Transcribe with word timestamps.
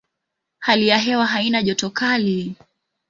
Hali 0.59 0.87
ya 0.87 0.97
hewa 0.97 1.25
haina 1.25 1.63
joto 1.63 1.89
kali. 1.89 2.55